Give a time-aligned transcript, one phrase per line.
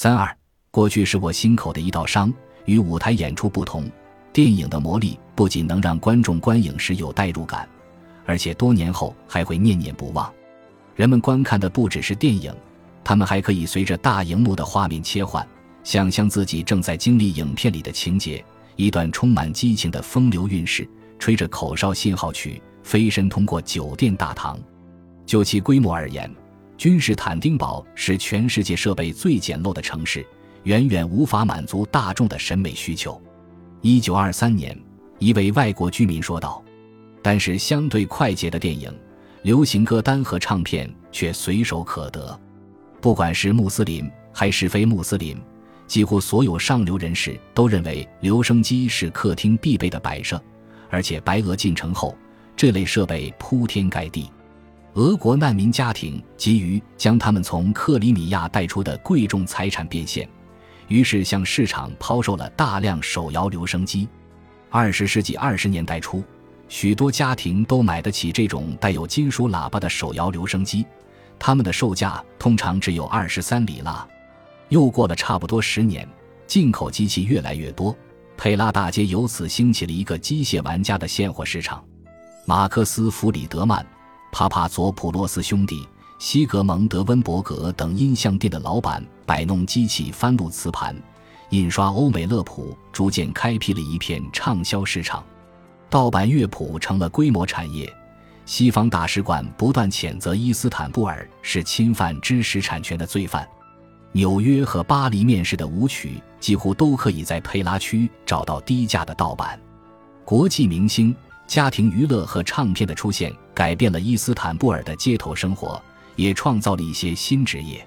[0.00, 0.32] 三二，
[0.70, 2.32] 过去是我心口的一道伤。
[2.66, 3.90] 与舞台演出不同，
[4.32, 7.68] 电影的魔力不仅能让观众观影时有代入感，
[8.24, 10.32] 而且多年后还会念念不忘。
[10.94, 12.54] 人们观看的不只是电影，
[13.02, 15.44] 他们还可以随着大荧幕的画面切换，
[15.82, 18.44] 想象自己正在经历影片里的情节。
[18.76, 20.88] 一段充满激情的风流韵事，
[21.18, 24.56] 吹着口哨信号曲，飞身通过酒店大堂。
[25.26, 26.32] 就其规模而言，
[26.78, 30.24] 君士坦丁堡是全世界设备最简陋的城市，
[30.62, 33.20] 远远无法满足大众的审美需求。
[33.80, 34.80] 一九二三年，
[35.18, 36.62] 一位外国居民说道
[37.20, 38.96] ：“但是相对快捷的电影、
[39.42, 42.40] 流行歌单和唱片却随手可得，
[43.00, 45.36] 不管是穆斯林还是非穆斯林。”
[45.88, 50.40] 几乎所有上流人士都认为留声机是客厅必备的摆设，
[50.90, 52.16] 而且白俄进城后，
[52.54, 54.30] 这类设备铺天盖地。
[54.94, 60.28] 俄国难民家庭急于将他们从克里米亚带出的贵重财产变现，
[60.88, 64.08] 于是向市场抛售了大量手摇留声机。
[64.70, 66.22] 二十世纪二十年代初，
[66.68, 70.84] 许多家庭都买得起这种带有金属喇叭的手摇留声机，
[71.38, 74.06] 它们的售价通常只有二十三里拉。
[74.68, 76.08] 又过了差不多十年，
[76.46, 77.96] 进口机器越来越多，
[78.36, 81.82] 佩拉大街由此兴起了一个机械玩家的现货市场。
[82.44, 83.86] 马克思·弗里德曼、
[84.38, 85.84] 帕帕佐普洛斯兄弟、
[86.20, 90.94] 西格蒙德·温伯格等音像店的老板摆弄机器、翻录磁盘、
[91.50, 95.24] 印刷欧美乐谱，逐渐开辟了一片畅销市场。
[95.90, 97.92] 盗版乐谱成了规模产业。
[98.46, 103.44] 西方大使馆不断谴责伊斯坦布尔是侵犯知识产权的罪犯。
[104.12, 109.60] 纽约和巴黎面试的舞曲几乎都可以在佩拉区找到低价的盗版。
[110.24, 111.12] 国际明星、
[111.48, 115.82] 家庭娱乐和唱片的出现，改变了伊斯坦布尔的街头生活，
[116.14, 117.84] 也创造了一些新职业。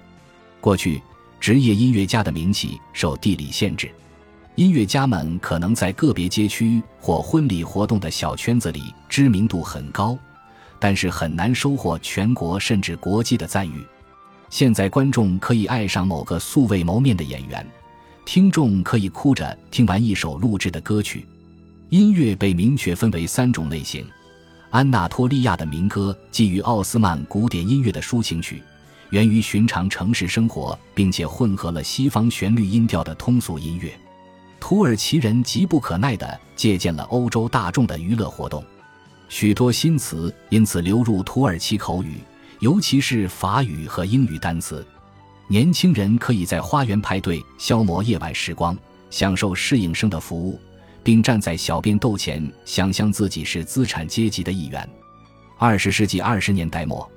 [0.60, 1.00] 过去，
[1.38, 3.88] 职业音乐家的名气受地理限制，
[4.56, 10.18] 音乐家们可能在个别街区或婚礼活动的小圈子里知名度很高，
[10.80, 13.80] 但是很难收获全国甚至国际的赞誉。
[14.50, 17.64] 现在观众可以爱上某个素未谋面的演员，
[18.24, 21.24] 听众可以哭着听完一首录制的歌曲。
[21.92, 24.02] 音乐被明确分为三种类型：
[24.70, 28.62] 安纳托利亚的民歌基于奥斯曼古典音乐的抒情曲，
[29.10, 33.90] 源于寻常城市生活，并且混合了西方旋律音调的通俗音乐；
[34.58, 38.64] 土耳其人急不可耐地借鉴了欧洲大众的娱乐活动，
[39.28, 42.14] 许多新词因此流入土耳其口语。
[42.60, 44.82] 尤其是法语和英语单词，
[45.46, 48.74] 年轻人可以在花园派对消磨夜晚时光，
[49.10, 50.58] 享受适应生的服务，
[51.02, 54.88] 并站在小便斗前想象自己是资产阶级的一员。
[55.58, 57.08] 二十世纪二十年代末，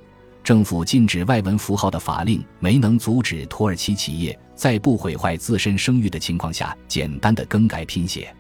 [0.44, 8.34] 政府禁止外文符号的法令没能阻止土耳其企业在不毁坏自身声誉的情况下简单的更改拼写，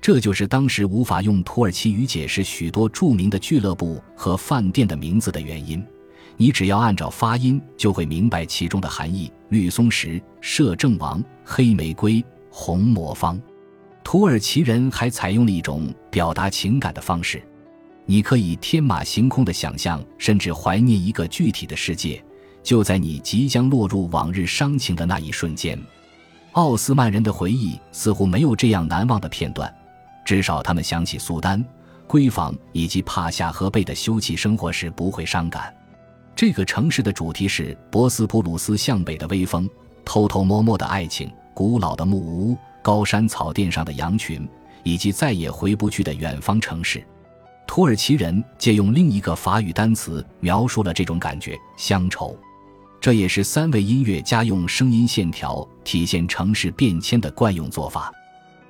[0.00, 5.84] 这就是当时无法用土耳其语解释许多著名的俱乐部和饭店的名字的原因。
[6.38, 13.38] 你只要按照发音，就会明白其中的含义：绿松石、摄政王、黑玫瑰、红魔方。
[14.04, 17.42] 土耳其人还采用了一种表达情感的方式，
[18.04, 22.22] 你可以天马行空的想象，甚至怀念一个具体的世界，
[22.62, 25.78] 就在你即将落入往日伤情的那一瞬间。
[26.52, 29.72] 奥斯曼人的回忆似乎没有这样难忘的片段，
[30.24, 31.64] 至少他们想起苏丹、
[32.06, 35.74] 闺房以及帕夏和贝的休憩生活时不会伤感。
[36.36, 39.68] 这个城市的主题是博斯普鲁斯向北的微风、
[40.04, 44.46] 偷偷摸摸的爱情、古老的木屋、高山草甸上的羊群，
[44.82, 47.02] 以及再也回不去的远方城市。
[47.66, 52.36] 土耳其人借用另一个法语单词描述了这种感觉：乡愁。
[53.00, 58.12] 这也是三位音乐家用声音线条体现城市变迁的惯用做法。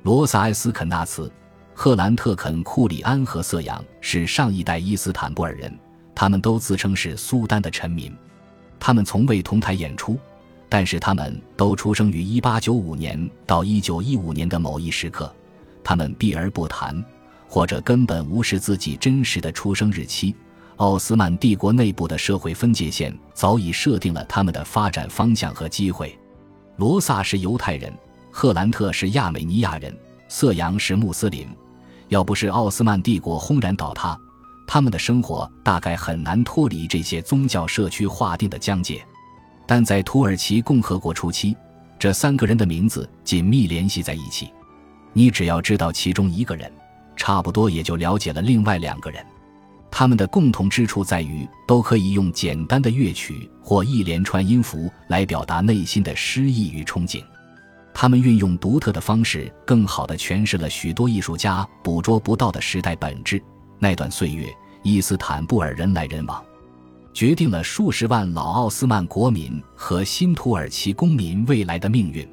[0.03, 1.31] 罗萨埃斯肯纳茨、
[1.75, 5.77] 赫兰特肯库里安和瑟扬是上一代伊斯坦布尔人。
[6.15, 8.15] 他们都自称是苏丹的臣民，
[8.79, 10.19] 他们从未同台演出，
[10.73, 15.31] 但是他们都出生于1895年到1915年的某一时刻。
[15.85, 17.05] 他们避而不谈，
[17.47, 20.35] 或者根本无视自己真实的出生日期。
[20.77, 26.19] 奥斯曼帝国内部的社会分界线早已设定了他们的发展方向和机会。
[26.77, 27.93] 罗萨是犹太人，
[28.31, 29.95] 赫兰特是亚美尼亚人，
[30.27, 31.47] 瑟扬是穆斯林。
[32.09, 34.19] 要不是奥斯曼帝国轰然倒塌。
[34.67, 39.05] 他们的生活大概很难脱离这些宗教社区划定的疆界，
[39.67, 41.57] 但在土耳其共和国初期，
[41.99, 44.53] 这三个人的名字紧密联系在一起。
[45.13, 46.71] 你只要知道其中一个人，
[47.17, 49.25] 差不多也就了解了另外两个人。
[49.91, 57.23] 他们的共同之处在于都可以用简单的乐曲或一连串音符来表达内心的诗意与憧憬。
[57.93, 63.41] 他们运用独特的方式，更好地诠释了许多艺术家捕捉不到的时代本质。
[63.79, 64.49] 那段岁月，
[64.83, 66.43] 伊斯坦布尔人来人往，
[67.13, 72.27] 决定了数十万老奥斯曼国民和新土耳其公民未来的命运。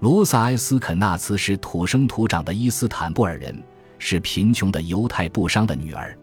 [0.00, 3.60] 罗萨埃斯肯纳茨是土生土长的伊斯坦布尔人，
[3.98, 6.16] 是贫穷的犹太布商的女儿。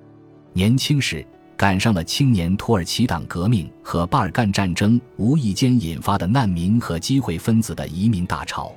[0.53, 1.25] 年轻时
[1.57, 8.73] 赶上了青年土耳其党革命和巴尔干战争无意间引发的难民和机会分子的移民大潮，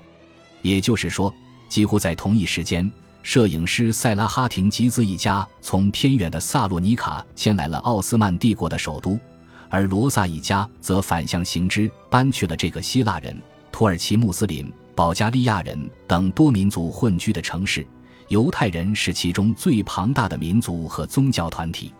[0.62, 1.32] 也就是说，
[1.68, 2.90] 几乎在同一时间，
[3.28, 9.20] 摄影师塞拉哈廷吉兹一家从偏远的萨洛尼卡迁来了奥斯曼帝国的首都，
[9.68, 13.38] 而罗萨一家则反向行之，搬去了这个希腊人、
[13.70, 17.86] 土耳其穆斯林、保加利亚人等多民族混居的城市。
[18.28, 21.92] 犹太人是其中最庞大的民族和宗教团体。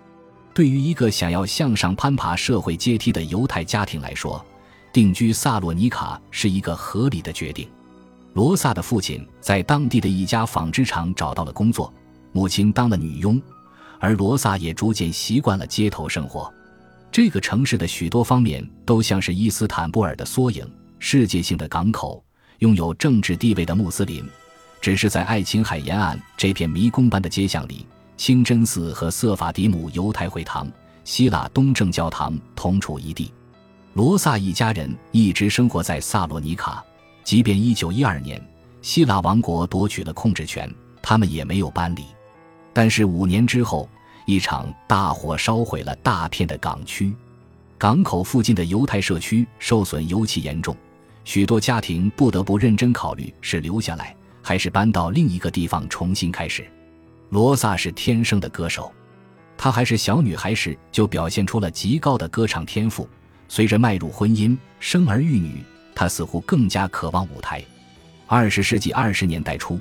[0.55, 4.43] 对于一个想要向上攀爬社会阶梯的犹太家庭来说，
[4.95, 7.69] 定居萨洛尼卡是一个合理的决定。
[8.39, 11.93] 罗萨的父亲在当地的一家纺织厂找到了工作，
[12.31, 13.43] 母亲当了女佣，
[13.99, 16.49] 而罗萨也逐渐习惯了街头生活。
[17.11, 20.65] 这个城市的许多方面都像是伊斯坦布尔的缩影：
[21.01, 22.25] 世界性的港口，
[22.61, 24.25] 拥有政治地位的穆斯林。
[24.81, 27.85] 只是在爱琴海沿岸这片迷宫般的街巷里，
[28.17, 30.71] 清真寺和瑟法迪姆犹太会堂、
[31.03, 33.33] 希腊东正教堂同处一地。
[33.95, 36.85] 罗萨一家人一直生活在萨洛尼卡，
[37.29, 38.43] 即便1912年
[38.81, 40.67] 希腊王国夺取了控制权，
[41.03, 42.03] 他们也没有搬离。
[42.73, 43.87] 但是五年之后，
[44.25, 47.15] 一场大火烧毁了大片的港区，
[47.77, 50.75] 港口附近的犹太社区受损尤其严重，
[51.23, 54.17] 许多家庭不得不认真考虑是留下来。
[54.41, 56.67] 还是搬到另一个地方重新开始。
[57.29, 58.91] 罗萨是天生的歌手，
[59.55, 63.07] 她还是小女孩时就表现出了极高的歌唱天赋。
[63.49, 65.63] 随着迈入婚姻、生儿育女，
[65.99, 67.61] 他似乎更加渴望舞台。
[68.29, 69.81] 二十世纪二十年代初，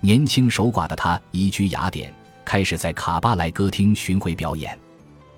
[0.00, 2.10] 年轻守寡的他移居雅典，
[2.42, 4.78] 开始在卡巴莱歌厅巡回表演。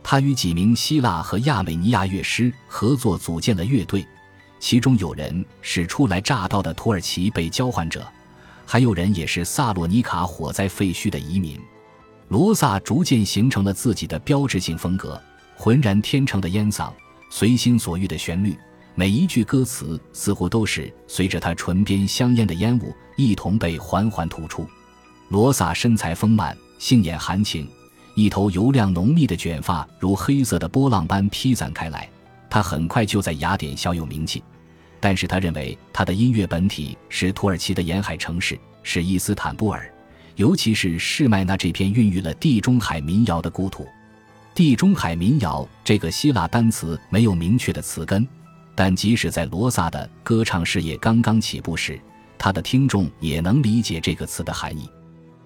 [0.05, 4.07] 他与几名希腊和亚美尼亚乐师合作组建了乐队，
[4.61, 8.07] 其中有人是初来乍到的土耳其被交换者。
[8.65, 11.61] 还有人也是萨洛尼卡火灾废墟的移民，
[12.29, 15.21] 罗萨逐渐形成了自己的标志性风格，
[15.57, 16.93] 浑然天成的烟嗓，
[17.31, 18.57] 随心所欲的旋律，
[18.95, 24.67] 每一句歌词似乎都是随着他唇边香烟的烟雾一同被缓缓吐出。
[25.29, 27.69] 罗萨身材丰满，杏眼含情，
[28.15, 32.09] 一头油亮浓密的卷发如黑色的波浪般披散开来，
[32.51, 34.43] 他很快就在雅典小有名气。
[34.99, 39.91] 但是他认为他的音乐本体是土耳其的沿海城市，是伊斯坦布尔，
[40.37, 43.87] 尤其是士麦那这片孕育了地中海民谣的故土。
[44.53, 48.27] 地中海民谣这个希腊单词没有明确的词根，
[48.83, 52.01] 但即使在罗萨的歌唱事业刚刚起步时，
[52.39, 54.89] 他的听众也能理解这个词的含义。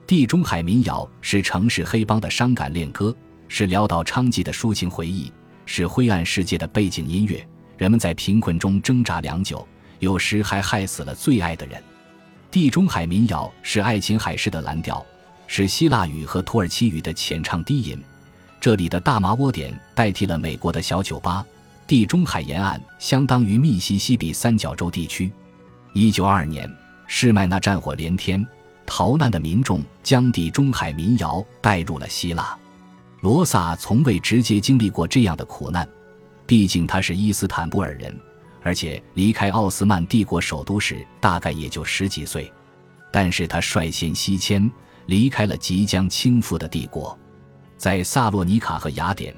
[0.06, 3.12] 地中海民谣是城市黑帮的伤感恋歌，
[3.48, 5.32] 是潦倒娼妓的抒情回忆，
[5.66, 7.44] 是灰暗世界的背景音乐。
[7.76, 9.66] 人们在贫困中挣扎良久，
[9.98, 11.82] 有时还害死了最爱的人。
[12.52, 15.04] 地中海民谣是爱琴海式的蓝调，
[15.48, 18.00] 是希腊语和土耳其语的浅唱低吟。
[18.60, 21.44] 这里的大麻窝点代替了美国的小酒吧。
[21.86, 25.30] 地中海沿岸相当于密西西比三角洲地区。
[25.92, 26.70] 一九二二年，
[27.06, 28.44] 士麦那战火连天，
[28.86, 32.56] 逃难的民众将地中海民谣带入了希腊。
[33.20, 35.88] 罗萨从未直接经历过这样的苦难。
[36.46, 38.14] 毕竟他是伊斯坦布尔人，
[38.62, 42.52] 而且离开奥斯曼帝国首都时大概也就十几岁。
[43.10, 44.70] 但是他率先西迁，
[45.06, 47.18] 离开了即将倾覆的帝国。
[47.76, 49.34] 在萨洛尼卡和雅典、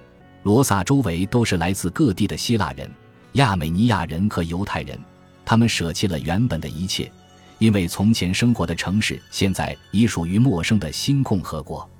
[0.46, 2.88] 罗萨周围都是来自各地的希腊人、
[3.32, 4.96] 亚美尼亚人和犹太人。
[5.44, 7.10] 他们舍弃了原本的一切，
[7.58, 11.90] 因为从前生活的城市现在已属于陌生的新共和国。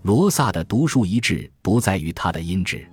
[0.00, 2.88] 罗萨的独树一帜不在于他的音质。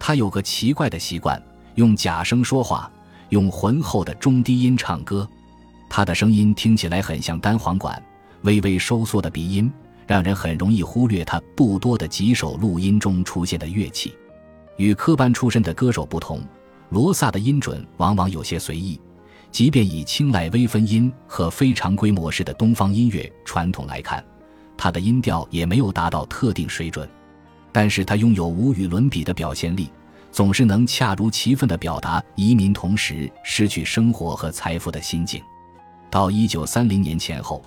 [0.00, 1.40] 他有个奇怪的习惯，
[1.76, 2.90] 用假声说话，
[3.28, 5.28] 用浑厚的中低音唱歌。
[5.88, 8.02] 他的声音听起来很像单簧管，
[8.42, 9.72] 微微收缩的鼻音，
[10.08, 14.12] 让人很容易忽略他不多的几首录音中出现的乐器。
[14.80, 16.40] 与科班出身的歌手不同，
[16.88, 18.98] 罗萨的音准往往有些随意。
[19.50, 24.24] 即便以青睐微分音和非常规模式的东方音乐传统来看，
[24.78, 27.06] 他的音调也没有达到特定水准。
[27.70, 29.90] 但是他拥有无与伦比的表现力，
[30.32, 35.42] 总是能恰如其分地表达移民同时失去生活和财富的心境。
[36.10, 37.62] 到一九三零年前后，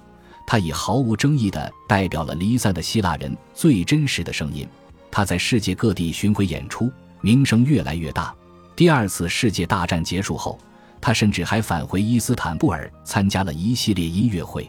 [0.48, 4.68] 他以毫无争议地代表了离散的希腊人最真实的声音。
[5.16, 6.92] 他在世界各地巡回演出，
[7.22, 8.34] 名声越来越大。
[8.76, 10.58] 第二次世界大战结束后，
[11.00, 14.68] 他甚至还返回伊斯坦布尔参加了一系列音乐会。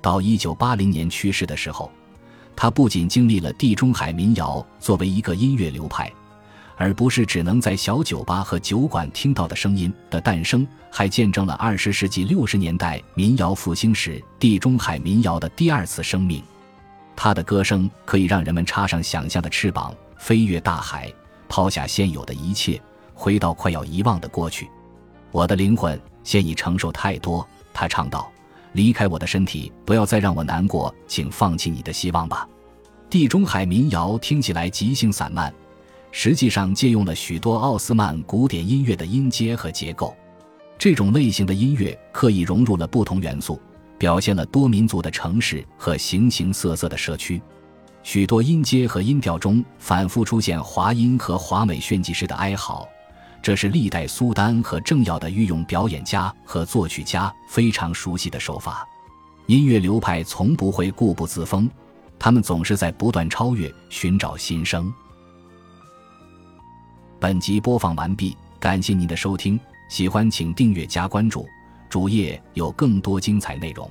[0.00, 1.92] 到一九八零年去世的时候，
[2.56, 6.10] 他不仅经历了地中海民谣作为一个音乐流派，
[6.78, 16.42] 而不是只能在小酒吧和酒馆听到的声音的诞生，还见证了二十世纪六十年代民谣复兴时地中海民谣的第二次生命。
[17.16, 21.12] 他的歌声可以让人们插上想象的翅膀，飞越大海，
[21.48, 22.80] 抛下现有的一切，
[23.14, 24.68] 回到快要遗忘的过去。
[25.30, 28.30] 我的灵魂现已承受太多，他唱道。
[28.72, 32.48] 离开我的身体，不要再让我难过，请放弃你的希望吧。
[33.08, 35.54] 地中海民谣听起来即兴散漫，
[36.10, 40.12] 实际上借用了许多奥斯曼古典音乐的音阶和结构。
[40.76, 43.60] 这种类型的音乐刻意融入了不同元素，
[43.98, 47.40] 表现了多民族的城市和形形色色的社区。
[48.02, 52.86] 许多音阶和音调中反复出现华音和华美炫技式的哀嚎。
[53.42, 58.86] 这是历代苏丹和政要的御用表演家和作曲家非常熟悉的手法。
[59.46, 61.68] 音乐流派从不会固步自封，
[62.18, 64.90] 他们总是在不断超越，寻找新生。
[67.20, 69.60] 本集播放完毕，感谢您的收听，
[69.90, 71.46] 喜欢请订阅加关注，
[71.94, 73.88] 主页有更多精彩内容。